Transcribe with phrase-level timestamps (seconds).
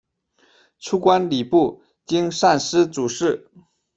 [0.79, 3.47] 初官礼部精膳司主事。